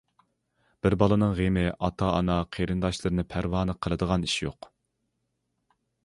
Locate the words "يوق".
4.45-4.71